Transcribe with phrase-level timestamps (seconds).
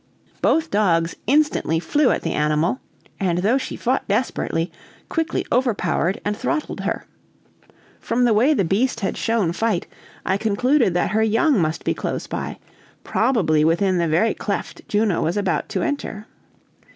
[0.41, 2.79] Both dogs instantly flew at the animal,
[3.19, 4.71] and though she fought desperately,
[5.09, 7.05] quickly overpowered and throttled her.
[7.99, 9.85] From the way the beast had shown fight,
[10.25, 12.57] I concluded that her young must be close by,
[13.03, 16.25] probably within the very cleft Juno was about to enter.